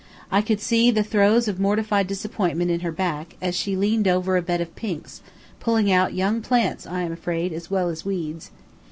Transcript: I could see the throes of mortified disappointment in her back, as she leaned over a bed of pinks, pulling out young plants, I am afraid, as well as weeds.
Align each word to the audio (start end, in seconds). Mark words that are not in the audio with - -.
I 0.31 0.41
could 0.41 0.59
see 0.59 0.89
the 0.89 1.03
throes 1.03 1.47
of 1.47 1.59
mortified 1.59 2.07
disappointment 2.07 2.71
in 2.71 2.79
her 2.79 2.91
back, 2.91 3.35
as 3.39 3.53
she 3.55 3.75
leaned 3.75 4.07
over 4.07 4.35
a 4.35 4.41
bed 4.41 4.59
of 4.59 4.75
pinks, 4.75 5.21
pulling 5.59 5.91
out 5.91 6.15
young 6.15 6.41
plants, 6.41 6.87
I 6.87 7.01
am 7.03 7.11
afraid, 7.11 7.53
as 7.53 7.69
well 7.69 7.87
as 7.87 8.03
weeds. 8.03 8.49